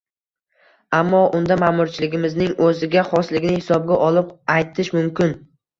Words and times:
Ammo 0.99 1.19
unda, 1.41 1.57
ma’murchiligimizning 1.65 2.57
o‘ziga 2.71 3.07
xosligini 3.13 3.61
hisobga 3.63 4.03
olib 4.11 4.35
aytish 4.59 4.97
mumkin 5.01 5.37